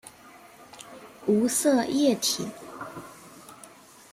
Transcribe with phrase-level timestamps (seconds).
[1.27, 2.47] 无色液体。